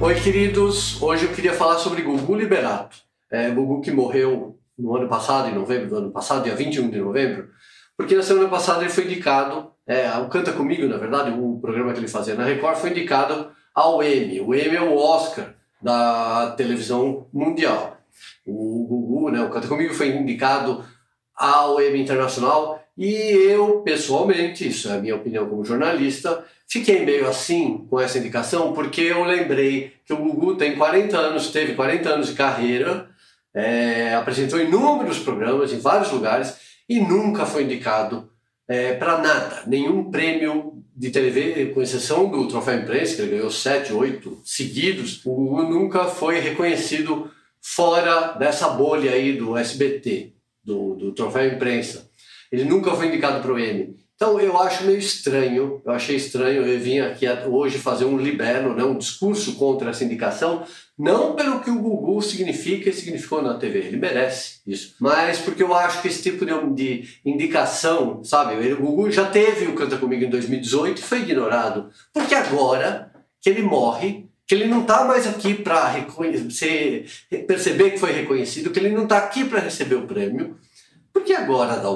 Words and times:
Oi, 0.00 0.14
queridos. 0.14 1.02
Hoje 1.02 1.24
eu 1.26 1.32
queria 1.32 1.52
falar 1.52 1.76
sobre 1.78 2.02
Gugu 2.02 2.36
Liberato. 2.36 2.98
É, 3.28 3.50
Gugu 3.50 3.80
que 3.80 3.90
morreu 3.90 4.56
no 4.78 4.96
ano 4.96 5.08
passado, 5.08 5.48
em 5.48 5.54
novembro 5.54 5.88
do 5.88 5.96
ano 5.96 6.10
passado, 6.12 6.44
dia 6.44 6.54
21 6.54 6.88
de 6.88 7.00
novembro, 7.00 7.48
porque 7.96 8.14
na 8.14 8.22
semana 8.22 8.48
passada 8.48 8.82
ele 8.82 8.90
foi 8.90 9.06
indicado, 9.06 9.72
é, 9.84 10.08
o 10.18 10.28
Canta 10.28 10.52
Comigo, 10.52 10.86
na 10.86 10.98
verdade, 10.98 11.32
o 11.36 11.58
programa 11.60 11.92
que 11.92 11.98
ele 11.98 12.06
fazia 12.06 12.36
na 12.36 12.44
Record, 12.44 12.76
foi 12.76 12.90
indicado 12.90 13.50
ao 13.74 14.00
Emmy. 14.00 14.40
O 14.40 14.54
Emmy 14.54 14.76
é 14.76 14.80
o 14.80 14.96
Oscar 14.96 15.52
da 15.82 16.52
televisão 16.52 17.26
mundial. 17.32 17.96
O 18.46 18.86
Gugu, 18.86 19.30
né, 19.32 19.42
o 19.42 19.50
Canta 19.50 19.66
Comigo, 19.66 19.92
foi 19.92 20.10
indicado 20.10 20.84
ao 21.34 21.82
Emmy 21.82 22.00
Internacional 22.00 22.80
e 22.98 23.12
eu, 23.14 23.80
pessoalmente, 23.82 24.66
isso 24.66 24.88
é 24.88 24.96
a 24.96 24.98
minha 24.98 25.14
opinião 25.14 25.48
como 25.48 25.64
jornalista, 25.64 26.44
fiquei 26.66 27.04
meio 27.04 27.28
assim 27.28 27.86
com 27.88 28.00
essa 28.00 28.18
indicação 28.18 28.72
porque 28.72 29.02
eu 29.02 29.22
lembrei 29.22 29.92
que 30.04 30.12
o 30.12 30.16
Gugu 30.16 30.56
tem 30.56 30.74
40 30.74 31.16
anos, 31.16 31.52
teve 31.52 31.76
40 31.76 32.08
anos 32.08 32.26
de 32.26 32.34
carreira, 32.34 33.08
é, 33.54 34.14
apresentou 34.14 34.60
inúmeros 34.60 35.20
programas 35.20 35.72
em 35.72 35.78
vários 35.78 36.10
lugares 36.10 36.56
e 36.88 36.98
nunca 36.98 37.46
foi 37.46 37.62
indicado 37.62 38.32
é, 38.66 38.94
para 38.94 39.18
nada, 39.18 39.62
nenhum 39.68 40.10
prêmio 40.10 40.82
de 40.96 41.10
TV, 41.10 41.66
com 41.66 41.80
exceção 41.80 42.28
do 42.28 42.48
Troféu 42.48 42.80
Imprensa, 42.80 43.14
que 43.14 43.22
ele 43.22 43.36
ganhou 43.36 43.50
sete, 43.52 43.92
oito 43.92 44.40
seguidos, 44.44 45.24
o 45.24 45.32
Gugu 45.32 45.62
nunca 45.62 46.06
foi 46.06 46.40
reconhecido 46.40 47.30
fora 47.62 48.32
dessa 48.32 48.70
bolha 48.70 49.12
aí 49.12 49.34
do 49.34 49.56
SBT, 49.56 50.32
do, 50.64 50.96
do 50.96 51.12
Troféu 51.12 51.46
Imprensa. 51.46 52.07
Ele 52.50 52.64
nunca 52.64 52.92
foi 52.92 53.08
indicado 53.08 53.40
para 53.40 53.52
o 53.52 53.58
Emmy. 53.58 53.96
Então 54.18 54.40
eu 54.40 54.58
acho 54.58 54.82
meio 54.82 54.98
estranho, 54.98 55.80
eu 55.84 55.92
achei 55.92 56.16
estranho, 56.16 56.66
eu 56.66 56.80
vim 56.80 56.98
aqui 56.98 57.24
hoje 57.46 57.78
fazer 57.78 58.04
um 58.04 58.18
libelo, 58.18 58.74
né, 58.74 58.82
um 58.82 58.98
discurso 58.98 59.54
contra 59.54 59.90
essa 59.90 60.02
indicação, 60.02 60.64
não 60.98 61.36
pelo 61.36 61.60
que 61.60 61.70
o 61.70 61.78
Gugu 61.78 62.20
significa 62.20 62.90
e 62.90 62.92
significou 62.92 63.40
na 63.40 63.54
TV, 63.54 63.78
ele 63.78 63.96
merece 63.96 64.58
isso, 64.66 64.96
mas 64.98 65.38
porque 65.38 65.62
eu 65.62 65.72
acho 65.72 66.02
que 66.02 66.08
esse 66.08 66.20
tipo 66.20 66.44
de, 66.44 66.52
de 66.74 67.20
indicação, 67.24 68.24
sabe, 68.24 68.56
o 68.72 68.76
Gugu 68.80 69.08
já 69.08 69.24
teve 69.24 69.66
o 69.66 69.76
Canta 69.76 69.96
Comigo 69.96 70.24
em 70.24 70.30
2018 70.30 70.98
e 70.98 71.04
foi 71.04 71.20
ignorado, 71.20 71.88
porque 72.12 72.34
agora 72.34 73.12
que 73.40 73.48
ele 73.48 73.62
morre, 73.62 74.26
que 74.48 74.54
ele 74.56 74.66
não 74.66 74.80
está 74.80 75.04
mais 75.04 75.28
aqui 75.28 75.54
para 75.54 75.94
perceber 77.46 77.92
que 77.92 77.98
foi 77.98 78.10
reconhecido, 78.10 78.70
que 78.70 78.80
ele 78.80 78.90
não 78.90 79.04
está 79.04 79.18
aqui 79.18 79.44
para 79.44 79.60
receber 79.60 79.94
o 79.94 80.08
prêmio, 80.08 80.56
porque 81.12 81.32
agora 81.32 81.76
dá 81.76 81.88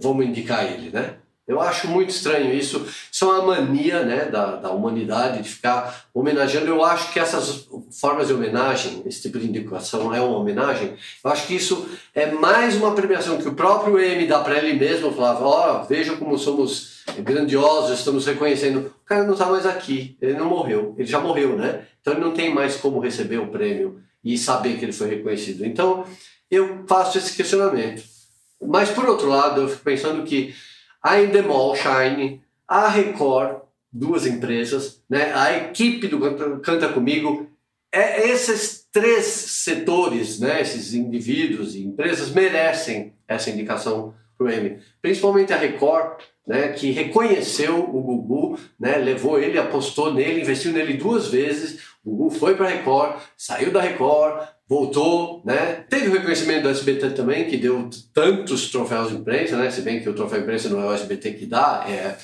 vamos 0.00 0.26
indicar 0.26 0.64
ele, 0.64 0.90
né? 0.90 1.16
Eu 1.48 1.62
acho 1.62 1.88
muito 1.88 2.10
estranho 2.10 2.52
isso. 2.54 2.86
Isso 3.10 3.24
é 3.24 3.28
uma 3.28 3.42
mania 3.42 4.04
né, 4.04 4.26
da, 4.26 4.56
da 4.56 4.70
humanidade 4.70 5.42
de 5.42 5.48
ficar 5.48 6.04
homenageando. 6.12 6.66
Eu 6.66 6.84
acho 6.84 7.10
que 7.10 7.18
essas 7.18 7.66
formas 7.98 8.26
de 8.26 8.34
homenagem, 8.34 9.02
esse 9.06 9.22
tipo 9.22 9.38
de 9.38 9.48
indicação 9.48 10.14
é 10.14 10.20
uma 10.20 10.36
homenagem. 10.36 10.94
Eu 11.24 11.30
acho 11.30 11.46
que 11.46 11.54
isso 11.54 11.88
é 12.14 12.30
mais 12.30 12.76
uma 12.76 12.94
premiação 12.94 13.38
que 13.38 13.48
o 13.48 13.54
próprio 13.54 13.98
M 13.98 14.26
dá 14.26 14.40
para 14.40 14.58
ele 14.58 14.78
mesmo. 14.78 15.10
Falava: 15.10 15.42
Ó, 15.42 15.80
oh, 15.80 15.84
veja 15.86 16.14
como 16.16 16.36
somos 16.36 17.02
grandiosos, 17.20 17.98
estamos 17.98 18.26
reconhecendo. 18.26 18.92
O 19.02 19.06
cara 19.06 19.24
não 19.24 19.32
está 19.32 19.46
mais 19.46 19.64
aqui, 19.64 20.18
ele 20.20 20.34
não 20.34 20.50
morreu, 20.50 20.94
ele 20.98 21.08
já 21.08 21.18
morreu, 21.18 21.56
né? 21.56 21.86
Então 22.02 22.12
ele 22.12 22.22
não 22.22 22.32
tem 22.32 22.52
mais 22.52 22.76
como 22.76 23.00
receber 23.00 23.38
o 23.38 23.48
prêmio 23.48 24.02
e 24.22 24.36
saber 24.36 24.78
que 24.78 24.84
ele 24.84 24.92
foi 24.92 25.08
reconhecido. 25.08 25.64
Então 25.64 26.04
eu 26.50 26.84
faço 26.86 27.16
esse 27.16 27.34
questionamento. 27.34 28.17
Mas 28.60 28.90
por 28.90 29.08
outro 29.08 29.28
lado, 29.28 29.62
eu 29.62 29.68
fico 29.68 29.84
pensando 29.84 30.24
que 30.24 30.54
a 31.02 31.20
Endemol 31.20 31.74
Shine, 31.76 32.42
a 32.66 32.88
Record, 32.88 33.60
duas 33.92 34.26
empresas, 34.26 35.02
né? 35.08 35.32
a 35.34 35.56
equipe 35.56 36.06
do 36.08 36.60
Canta 36.60 36.88
Comigo, 36.88 37.48
é, 37.90 38.28
esses 38.28 38.86
três 38.92 39.24
setores, 39.24 40.40
né? 40.40 40.60
esses 40.60 40.92
indivíduos 40.92 41.74
e 41.74 41.84
empresas 41.84 42.30
merecem 42.30 43.14
essa 43.26 43.50
indicação 43.50 44.14
para 44.36 44.46
o 44.46 44.50
Emmy. 44.50 44.78
Principalmente 45.00 45.52
a 45.52 45.56
Record, 45.56 46.20
né, 46.46 46.68
que 46.68 46.90
reconheceu 46.90 47.78
o 47.78 48.00
Gugu, 48.00 48.58
né, 48.80 48.96
levou 48.96 49.38
ele, 49.38 49.58
apostou 49.58 50.14
nele, 50.14 50.40
investiu 50.40 50.72
nele 50.72 50.94
duas 50.94 51.28
vezes. 51.28 51.87
Gugu 52.08 52.30
foi 52.30 52.54
para 52.54 52.66
a 52.66 52.70
Record, 52.70 53.16
saiu 53.36 53.70
da 53.70 53.80
Record, 53.80 54.48
voltou, 54.68 55.42
né? 55.44 55.84
Teve 55.88 56.08
o 56.08 56.12
reconhecimento 56.12 56.62
do 56.62 56.70
SBT 56.70 57.10
também, 57.10 57.48
que 57.48 57.56
deu 57.56 57.88
tantos 58.14 58.70
troféus 58.70 59.10
de 59.10 59.16
imprensa, 59.16 59.56
né? 59.56 59.70
Se 59.70 59.82
bem 59.82 60.00
que 60.00 60.08
o 60.08 60.14
troféu 60.14 60.38
de 60.38 60.44
imprensa 60.44 60.68
não 60.68 60.82
é 60.82 60.86
o 60.86 60.94
SBT 60.94 61.32
que 61.32 61.46
dá, 61.46 61.84
é, 61.88 62.16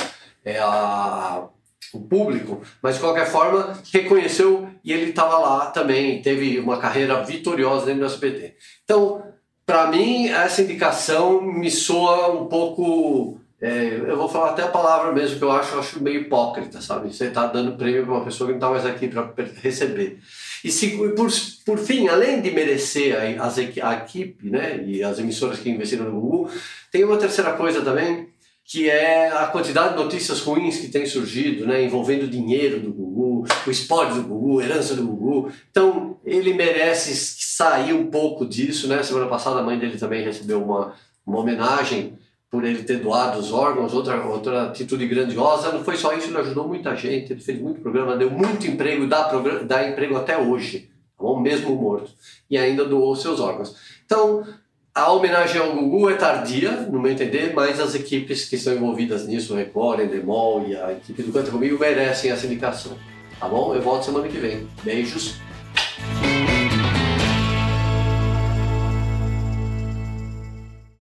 é 0.44 0.58
a, 0.58 1.46
o 1.92 2.00
público, 2.00 2.62
mas 2.82 2.94
de 2.94 3.00
qualquer 3.00 3.26
forma 3.26 3.78
reconheceu 3.92 4.68
e 4.82 4.92
ele 4.92 5.10
estava 5.10 5.38
lá 5.38 5.66
também, 5.66 6.22
teve 6.22 6.58
uma 6.58 6.78
carreira 6.78 7.22
vitoriosa 7.22 7.86
dentro 7.86 8.00
do 8.00 8.06
SBT. 8.06 8.54
Então, 8.84 9.22
para 9.66 9.86
mim, 9.86 10.28
essa 10.28 10.62
indicação 10.62 11.40
me 11.40 11.70
soa 11.70 12.30
um 12.32 12.46
pouco 12.46 13.40
é, 13.60 14.00
eu 14.06 14.16
vou 14.16 14.28
falar 14.28 14.50
até 14.50 14.62
a 14.62 14.68
palavra 14.68 15.12
mesmo 15.12 15.38
que 15.38 15.44
eu 15.44 15.50
acho, 15.50 15.74
eu 15.74 15.80
acho 15.80 16.02
meio 16.02 16.22
hipócrita, 16.22 16.80
sabe? 16.80 17.14
Você 17.14 17.26
está 17.26 17.46
dando 17.46 17.76
prêmio 17.76 18.04
para 18.04 18.14
uma 18.14 18.24
pessoa 18.24 18.46
que 18.48 18.58
não 18.58 18.58
está 18.58 18.70
mais 18.70 18.84
aqui 18.84 19.08
para 19.08 19.32
receber. 19.62 20.18
E 20.62 20.70
se, 20.70 20.96
por, 21.14 21.28
por 21.64 21.78
fim, 21.78 22.08
além 22.08 22.42
de 22.42 22.50
merecer 22.50 23.16
a, 23.16 23.44
as, 23.44 23.58
a 23.58 23.94
equipe 23.94 24.50
né, 24.50 24.82
e 24.84 25.02
as 25.02 25.18
emissoras 25.18 25.58
que 25.58 25.70
investiram 25.70 26.06
no 26.06 26.20
Google, 26.20 26.50
tem 26.90 27.04
uma 27.04 27.16
terceira 27.16 27.52
coisa 27.52 27.80
também, 27.82 28.28
que 28.64 28.88
é 28.90 29.30
a 29.30 29.46
quantidade 29.46 29.96
de 29.96 30.02
notícias 30.02 30.40
ruins 30.40 30.78
que 30.78 30.88
tem 30.88 31.06
surgido, 31.06 31.66
né, 31.66 31.84
envolvendo 31.84 32.24
o 32.24 32.28
dinheiro 32.28 32.80
do 32.80 32.92
Google, 32.92 33.46
o 33.66 33.70
esporte 33.70 34.14
do 34.14 34.22
Google, 34.22 34.60
a 34.60 34.64
herança 34.64 34.94
do 34.94 35.06
Google. 35.06 35.50
Então, 35.70 36.18
ele 36.24 36.54
merece 36.54 37.14
sair 37.14 37.92
um 37.92 38.10
pouco 38.10 38.46
disso. 38.46 38.88
Né? 38.88 39.02
Semana 39.02 39.26
passada, 39.26 39.60
a 39.60 39.62
mãe 39.62 39.78
dele 39.78 39.98
também 39.98 40.24
recebeu 40.24 40.62
uma, 40.62 40.94
uma 41.26 41.38
homenagem 41.40 42.14
por 42.54 42.64
ele 42.64 42.84
ter 42.84 42.98
doado 42.98 43.40
os 43.40 43.50
órgãos, 43.50 43.92
outra, 43.92 44.24
outra 44.24 44.62
atitude 44.68 45.08
grandiosa. 45.08 45.72
Não 45.72 45.82
foi 45.82 45.96
só 45.96 46.12
isso, 46.16 46.28
ele 46.28 46.38
ajudou 46.38 46.68
muita 46.68 46.94
gente, 46.94 47.32
ele 47.32 47.40
fez 47.40 47.60
muito 47.60 47.80
programa, 47.80 48.16
deu 48.16 48.30
muito 48.30 48.64
emprego, 48.64 49.08
dá, 49.08 49.28
dá 49.64 49.88
emprego 49.88 50.16
até 50.16 50.38
hoje, 50.38 50.88
tá 51.18 51.24
bom? 51.24 51.40
mesmo 51.40 51.74
morto, 51.74 52.12
e 52.48 52.56
ainda 52.56 52.84
doou 52.84 53.16
seus 53.16 53.40
órgãos. 53.40 53.74
Então, 54.06 54.46
a 54.94 55.10
homenagem 55.10 55.60
ao 55.60 55.74
Gugu 55.74 56.10
é 56.10 56.14
tardia, 56.14 56.70
no 56.70 57.00
meu 57.00 57.10
entender, 57.10 57.52
mas 57.52 57.80
as 57.80 57.96
equipes 57.96 58.48
que 58.48 58.54
estão 58.54 58.72
envolvidas 58.72 59.26
nisso, 59.26 59.52
o 59.52 59.56
Record, 59.56 60.02
Endemol 60.02 60.64
e 60.68 60.76
a 60.76 60.92
equipe 60.92 61.24
do 61.24 61.32
Canta 61.32 61.50
Comigo, 61.50 61.76
merecem 61.76 62.30
essa 62.30 62.46
indicação. 62.46 62.92
Tá 63.40 63.48
bom? 63.48 63.74
Eu 63.74 63.82
volto 63.82 64.04
semana 64.04 64.28
que 64.28 64.38
vem. 64.38 64.68
Beijos. 64.84 65.40